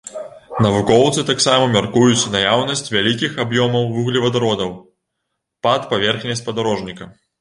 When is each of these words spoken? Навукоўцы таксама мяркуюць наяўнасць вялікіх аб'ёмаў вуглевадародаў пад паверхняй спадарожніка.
Навукоўцы 0.65 1.25
таксама 1.31 1.67
мяркуюць 1.75 2.31
наяўнасць 2.35 2.91
вялікіх 2.95 3.37
аб'ёмаў 3.45 3.85
вуглевадародаў 3.99 4.73
пад 5.69 5.81
паверхняй 5.93 6.41
спадарожніка. 6.41 7.13